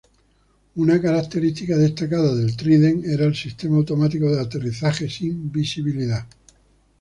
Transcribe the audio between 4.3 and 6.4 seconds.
de aterrizaje sin visibilidad.